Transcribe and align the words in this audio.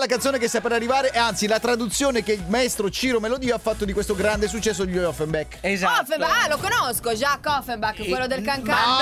La 0.00 0.06
canzone 0.06 0.38
che 0.38 0.46
sta 0.46 0.60
per 0.60 0.70
arrivare, 0.70 1.10
e 1.10 1.18
anzi 1.18 1.48
la 1.48 1.58
traduzione 1.58 2.22
che 2.22 2.34
il 2.34 2.44
maestro 2.46 2.88
Ciro 2.88 3.18
Melodia 3.18 3.56
ha 3.56 3.58
fatto 3.58 3.84
di 3.84 3.92
questo 3.92 4.14
grande 4.14 4.46
successo 4.46 4.84
di 4.84 4.96
Offenbach. 4.96 5.58
Esatto. 5.60 6.02
Offenbach, 6.02 6.44
ah, 6.44 6.48
lo 6.48 6.58
conosco, 6.58 7.10
Jacques 7.14 7.52
Offenbach, 7.52 8.06
quello 8.06 8.28
del 8.28 8.42
cancan. 8.42 8.76
No, 8.78 8.96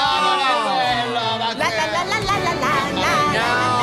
La 1.12 1.52
la 1.52 1.68
la 1.68 2.02
la 2.02 2.18
la 2.18 2.38
la 2.38 2.54
la 2.54 3.30
la. 3.30 3.75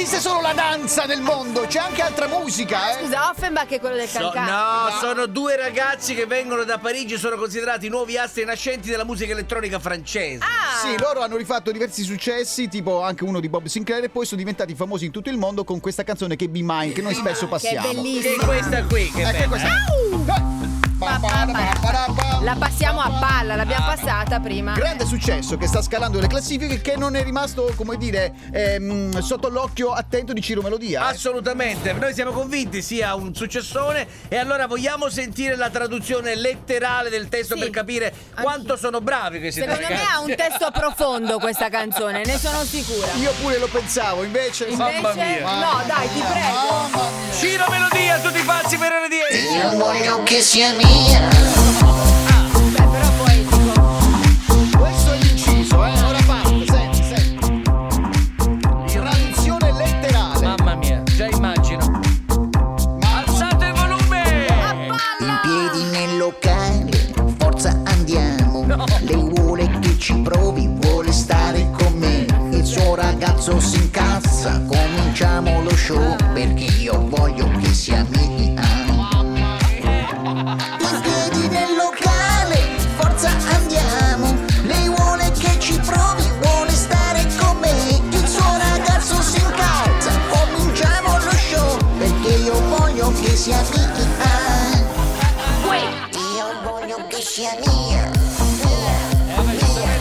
È 0.00 0.02
che 0.04 0.08
esiste 0.08 0.28
solo 0.30 0.40
la 0.40 0.54
danza 0.54 1.04
nel 1.04 1.20
mondo, 1.20 1.66
c'è 1.66 1.78
anche 1.78 2.00
altra 2.00 2.26
musica, 2.26 2.96
eh. 2.98 3.02
Scusa, 3.04 3.28
Offenbach 3.28 3.68
è 3.68 3.78
quello 3.80 3.96
del 3.96 4.08
So- 4.08 4.30
cancan. 4.30 4.44
no, 4.46 4.98
sono 4.98 5.26
due 5.26 5.56
ragazzi 5.56 6.14
che 6.14 6.24
vengono 6.24 6.64
da 6.64 6.78
Parigi 6.78 7.14
e 7.14 7.18
sono 7.18 7.36
considerati 7.36 7.84
i 7.84 7.88
nuovi 7.90 8.16
astri 8.16 8.46
nascenti 8.46 8.88
della 8.88 9.04
musica 9.04 9.32
elettronica 9.32 9.78
francese. 9.78 10.42
Ah, 10.42 10.78
Sì, 10.86 10.96
loro 10.98 11.20
hanno 11.20 11.36
rifatto 11.36 11.70
diversi 11.70 12.02
successi, 12.02 12.68
tipo 12.68 13.02
anche 13.02 13.24
uno 13.24 13.40
di 13.40 13.50
Bob 13.50 13.66
Sinclair, 13.66 14.04
e 14.04 14.08
poi 14.08 14.24
sono 14.24 14.38
diventati 14.40 14.74
famosi 14.74 15.04
in 15.04 15.10
tutto 15.10 15.28
il 15.28 15.36
mondo 15.36 15.64
con 15.64 15.80
questa 15.80 16.02
canzone 16.02 16.34
che 16.34 16.46
è 16.46 16.48
Be 16.48 16.60
Mine, 16.62 16.92
che 16.92 17.02
noi 17.02 17.12
spesso 17.14 17.44
che 17.44 17.50
passiamo. 17.50 17.86
è 17.86 17.90
Che 17.90 17.98
è 17.98 18.00
bellissima. 18.02 18.44
questa 18.46 18.82
qui, 18.84 19.10
che 19.10 19.20
Eh, 19.20 19.24
che 19.26 19.32
bella, 19.32 19.48
questa- 19.48 19.68
eh? 19.68 20.49
La 22.42 22.54
passiamo 22.58 23.00
a 23.00 23.10
palla, 23.18 23.54
l'abbiamo 23.56 23.86
passata 23.86 24.40
prima. 24.40 24.74
Grande 24.74 25.06
successo 25.06 25.56
che 25.56 25.66
sta 25.66 25.80
scalando 25.80 26.20
le 26.20 26.26
classifiche 26.26 26.82
che 26.82 26.96
non 26.96 27.16
è 27.16 27.22
rimasto, 27.24 27.72
come 27.76 27.96
dire, 27.96 28.32
ehm, 28.52 29.18
sotto 29.20 29.48
l'occhio 29.48 29.90
attento 29.92 30.34
di 30.34 30.42
Ciro 30.42 30.60
Melodia. 30.60 31.00
eh. 31.08 31.12
Assolutamente, 31.14 31.94
noi 31.94 32.12
siamo 32.12 32.32
convinti 32.32 32.82
sia 32.82 33.14
un 33.14 33.34
successone 33.34 34.06
e 34.28 34.36
allora 34.36 34.66
vogliamo 34.66 35.08
sentire 35.08 35.56
la 35.56 35.70
traduzione 35.70 36.34
letterale 36.34 37.08
del 37.08 37.28
testo 37.28 37.54
Sì, 37.54 37.60
per 37.60 37.70
capire 37.70 38.06
anch'io. 38.34 38.42
quanto 38.42 38.76
sono 38.76 39.00
bravi 39.00 39.38
questi 39.40 39.60
Secondo 39.60 39.80
me 39.80 39.88
ragazzi. 39.88 40.12
ha 40.12 40.20
un 40.20 40.34
testo 40.36 40.70
profondo 40.70 41.38
questa 41.38 41.70
canzone, 41.70 42.22
ne 42.22 42.36
sono 42.38 42.62
sicura. 42.64 43.12
Io 43.14 43.32
pure 43.40 43.56
lo 43.58 43.68
pensavo, 43.68 44.24
invece... 44.24 44.66
Mamma 44.72 45.10
Invece, 45.12 45.40
mia. 45.40 45.54
no, 45.58 45.82
dai, 45.86 46.08
ti 46.12 46.20
prego. 46.20 47.08
Ciro 47.38 47.64
Melodia, 47.70 48.18
tutti 48.18 48.40
pazzi 48.42 48.76
per 48.76 48.90
RDS. 49.06 49.52
Io 49.54 49.70
voglio 49.78 50.22
che 50.24 50.40
sia 50.42 50.72
mia. 50.74 51.29
Beh, 51.30 52.86
però 52.90 53.10
poi 53.18 53.46
dico, 53.50 54.78
Questo 54.78 55.12
è 55.12 55.18
l'inciso, 55.18 55.84
eh. 55.84 56.00
Ora 56.02 56.18
parte, 56.26 56.64
senti, 56.66 57.02
senti. 57.02 57.62
Traduzione 58.92 59.72
letterale. 59.72 60.46
Mamma 60.46 60.74
mia, 60.74 61.02
già 61.04 61.26
immagino. 61.26 62.00
Alzate 63.00 63.66
il 63.66 63.72
volume! 63.72 64.46
In 65.20 65.38
piedi 65.42 65.82
nel 65.90 66.16
locale, 66.18 67.12
forza 67.38 67.80
andiamo. 67.84 68.66
Lei 69.02 69.28
vuole 69.34 69.68
che 69.80 69.98
ci 69.98 70.14
provi, 70.20 70.68
vuole 70.80 71.12
stare 71.12 71.68
con 71.72 71.92
me. 71.94 72.26
Il 72.50 72.64
suo 72.64 72.94
ragazzo 72.94 73.58
si 73.60 73.76
incazza, 73.76 74.62
cominciamo 74.66 75.62
lo 75.62 75.74
show 75.76 76.16
perché 76.32 76.64
io 76.78 77.08
voglio 77.08 77.50
che 77.60 77.72
sia 77.72 77.99
sia 97.20 97.54
mia. 97.66 98.10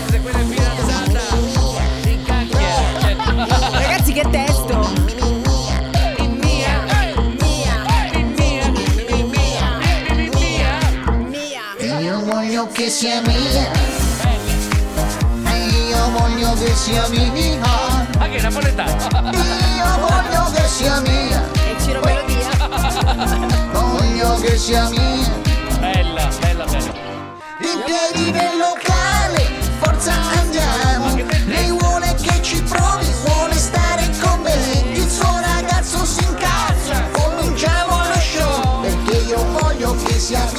Se 0.09 0.19
quella 0.21 0.39
è 0.39 0.43
fidanzata, 0.43 1.19
si 2.01 2.11
incacchia. 2.11 2.59
Certo. 3.01 3.35
ragazzi, 3.71 4.13
che 4.13 4.29
testo. 4.29 5.17
Che 12.71 12.89
sia 12.89 13.21
mia. 13.21 13.71
Io 15.89 16.09
voglio 16.17 16.53
che 16.53 16.73
sia 16.73 17.07
mia. 17.09 18.07
Che 18.19 18.37
è 18.37 18.41
napoletano? 18.41 19.31
Io 19.31 20.07
voglio 20.07 20.51
che 20.53 20.67
sia 20.67 21.01
mia. 21.01 21.43
E 21.53 21.75
Ciro 21.81 21.99
Melodia. 22.01 22.49
Voglio 23.73 24.39
che 24.39 24.57
sia 24.57 24.87
mia. 24.89 24.98
Voglio 40.29 40.58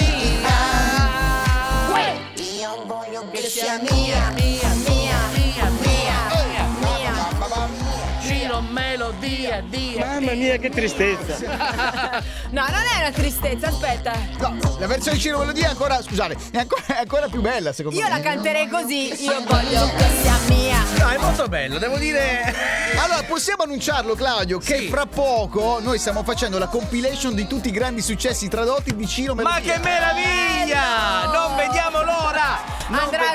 Dia. 9.69 10.04
Mamma 10.06 10.32
mia, 10.32 10.56
che 10.59 10.71
tristezza! 10.71 11.38
No, 12.50 12.62
non 12.62 12.81
è 12.97 12.98
una 13.00 13.12
tristezza, 13.12 13.69
aspetta. 13.69 14.12
No, 14.38 14.56
la 14.81 14.87
versione 14.88 15.16
di 15.16 15.22
Ciro 15.22 15.38
Melodia 15.38 15.66
è 15.66 15.71
ancora, 15.71 16.03
scusate, 16.03 16.37
è 16.50 16.59
ancora, 16.59 16.82
è 16.87 16.98
ancora 16.98 17.28
più 17.28 17.41
bella 17.41 17.72
secondo 17.72 17.97
Io 17.97 18.04
me. 18.04 18.10
la 18.10 18.20
canterei 18.20 18.69
così, 18.69 19.22
io 19.22 19.41
voglio 19.47 19.88
che 19.97 20.04
sia 20.20 20.37
mia. 20.49 20.82
No, 20.99 21.09
è 21.10 21.16
molto 21.19 21.47
bello, 21.47 21.78
devo 21.78 21.97
dire. 21.97 22.53
Allora, 22.99 23.22
possiamo 23.22 23.62
annunciarlo, 23.62 24.15
Claudio, 24.16 24.59
che 24.59 24.78
Sì. 24.78 24.88
fra 24.88 25.06
poco 25.06 25.78
noi 25.81 25.99
stiamo 26.00 26.25
facendo 26.25 26.59
la 26.59 26.66
compilation 26.66 27.34
di 27.37 27.47
tutti 27.47 27.69
i 27.69 27.72
grandi 27.72 28.03
successi 28.03 28.49
tradotti 28.49 28.97
di 28.97 29.06
Ciro 29.06 29.34
Melodia. 29.37 29.59
Ma 29.76 29.81
che 29.81 29.88
meraviglia! 29.88 31.09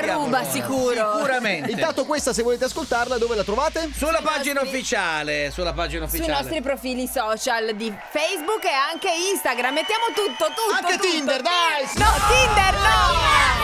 vediamo 0.00 0.10
l'ora! 0.10 0.10
Non 0.10 0.10
Andrà 0.10 0.12
a 0.12 0.16
vediamo 0.16 0.24
ruba, 0.24 0.44
sicuro. 0.50 1.12
Sicuramente. 1.16 1.70
Intanto 1.70 2.04
questa, 2.04 2.32
se 2.32 2.42
volete 2.42 2.64
ascoltarla, 2.64 3.18
dove 3.18 3.34
la 3.34 3.44
trovate? 3.44 3.90
Sulla 3.96 4.16
Sui 4.18 4.24
pagina 4.24 4.60
nostri- 4.60 4.76
ufficiale, 4.78 5.50
sulla 5.52 5.72
pagina 5.72 6.06
Sui 6.08 6.18
ufficiale. 6.18 6.42
nostri 6.42 6.62
profili 6.62 7.06
social 7.06 7.74
di 7.74 7.92
Facebook 8.10 8.64
e 8.64 8.68
anche 8.92 9.08
Instagram. 9.32 9.74
Mettiamo 9.74 10.06
tutto, 10.14 10.46
tutto. 10.46 10.74
Anche 10.74 10.92
tutto. 10.98 11.08
Tinder, 11.08 11.40
dai! 11.42 11.84
No, 11.96 12.12
Tinder 12.28 12.74
no! 12.74 13.55